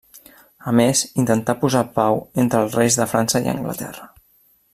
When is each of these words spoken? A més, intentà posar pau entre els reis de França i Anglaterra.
A 0.69 0.71
més, 0.79 1.01
intentà 1.23 1.55
posar 1.65 1.83
pau 1.99 2.19
entre 2.45 2.65
els 2.65 2.79
reis 2.81 3.01
de 3.03 3.11
França 3.13 3.47
i 3.49 3.53
Anglaterra. 3.57 4.11